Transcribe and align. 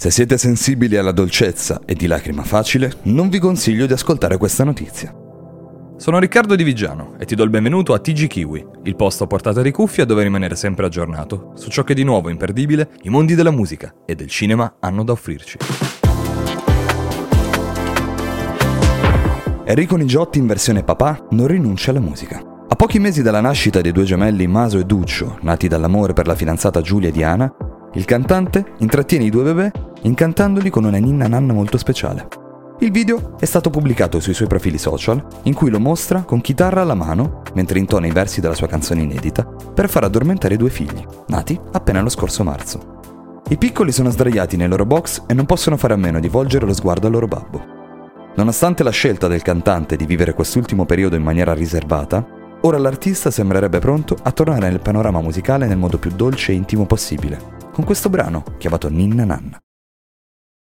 Se 0.00 0.12
siete 0.12 0.38
sensibili 0.38 0.96
alla 0.96 1.10
dolcezza 1.10 1.80
e 1.84 1.94
di 1.94 2.06
lacrima 2.06 2.44
facile, 2.44 2.98
non 3.06 3.28
vi 3.28 3.40
consiglio 3.40 3.84
di 3.84 3.92
ascoltare 3.92 4.36
questa 4.36 4.62
notizia. 4.62 5.12
Sono 5.96 6.20
Riccardo 6.20 6.54
Di 6.54 6.62
Vigiano 6.62 7.16
e 7.18 7.24
ti 7.24 7.34
do 7.34 7.42
il 7.42 7.50
benvenuto 7.50 7.92
a 7.94 7.98
TG 7.98 8.28
Kiwi, 8.28 8.64
il 8.84 8.94
posto 8.94 9.24
a 9.24 9.26
portata 9.26 9.60
di 9.60 9.72
cuffia 9.72 10.04
dove 10.04 10.22
rimanere 10.22 10.54
sempre 10.54 10.86
aggiornato 10.86 11.50
su 11.56 11.68
ciò 11.68 11.82
che 11.82 11.94
di 11.94 12.04
nuovo 12.04 12.28
imperdibile 12.28 12.90
i 13.02 13.08
mondi 13.08 13.34
della 13.34 13.50
musica 13.50 13.92
e 14.06 14.14
del 14.14 14.28
cinema 14.28 14.76
hanno 14.78 15.02
da 15.02 15.10
offrirci. 15.10 15.58
Enrico 19.64 19.96
Nigiotti 19.96 20.38
in 20.38 20.46
versione 20.46 20.84
papà 20.84 21.26
non 21.30 21.48
rinuncia 21.48 21.90
alla 21.90 21.98
musica. 21.98 22.40
A 22.68 22.76
pochi 22.76 23.00
mesi 23.00 23.20
dalla 23.20 23.40
nascita 23.40 23.80
dei 23.80 23.90
due 23.90 24.04
gemelli 24.04 24.46
Maso 24.46 24.78
e 24.78 24.84
Duccio, 24.84 25.38
nati 25.40 25.66
dall'amore 25.66 26.12
per 26.12 26.28
la 26.28 26.36
fidanzata 26.36 26.80
Giulia 26.82 27.10
Diana, 27.10 27.52
il 27.94 28.04
cantante 28.04 28.74
intrattiene 28.78 29.24
i 29.24 29.30
due 29.30 29.42
bebè 29.42 29.86
incantandoli 30.08 30.70
con 30.70 30.84
una 30.84 30.98
ninna 30.98 31.28
nanna 31.28 31.52
molto 31.52 31.78
speciale. 31.78 32.26
Il 32.80 32.92
video 32.92 33.36
è 33.38 33.44
stato 33.44 33.70
pubblicato 33.70 34.20
sui 34.20 34.34
suoi 34.34 34.48
profili 34.48 34.78
social, 34.78 35.24
in 35.42 35.54
cui 35.54 35.68
lo 35.68 35.80
mostra 35.80 36.22
con 36.22 36.40
chitarra 36.40 36.82
alla 36.82 36.94
mano, 36.94 37.42
mentre 37.54 37.78
intona 37.78 38.06
i 38.06 38.12
versi 38.12 38.40
della 38.40 38.54
sua 38.54 38.68
canzone 38.68 39.02
inedita, 39.02 39.44
per 39.44 39.88
far 39.88 40.04
addormentare 40.04 40.54
i 40.54 40.56
due 40.58 40.70
figli, 40.70 41.04
nati 41.26 41.58
appena 41.72 42.00
lo 42.00 42.08
scorso 42.08 42.44
marzo. 42.44 42.96
I 43.48 43.58
piccoli 43.58 43.92
sono 43.92 44.10
sdraiati 44.10 44.56
nei 44.56 44.68
loro 44.68 44.86
box 44.86 45.24
e 45.26 45.34
non 45.34 45.46
possono 45.46 45.76
fare 45.76 45.94
a 45.94 45.96
meno 45.96 46.20
di 46.20 46.28
volgere 46.28 46.66
lo 46.66 46.74
sguardo 46.74 47.06
al 47.06 47.12
loro 47.12 47.26
babbo. 47.26 47.76
Nonostante 48.36 48.84
la 48.84 48.90
scelta 48.90 49.26
del 49.26 49.42
cantante 49.42 49.96
di 49.96 50.06
vivere 50.06 50.34
quest'ultimo 50.34 50.86
periodo 50.86 51.16
in 51.16 51.22
maniera 51.22 51.54
riservata, 51.54 52.24
ora 52.60 52.78
l'artista 52.78 53.30
sembrerebbe 53.32 53.80
pronto 53.80 54.16
a 54.22 54.30
tornare 54.30 54.70
nel 54.70 54.80
panorama 54.80 55.20
musicale 55.20 55.66
nel 55.66 55.78
modo 55.78 55.98
più 55.98 56.12
dolce 56.12 56.52
e 56.52 56.54
intimo 56.54 56.86
possibile, 56.86 57.40
con 57.72 57.84
questo 57.84 58.08
brano 58.08 58.44
chiamato 58.58 58.88
Ninna 58.88 59.24
Nanna. 59.24 59.58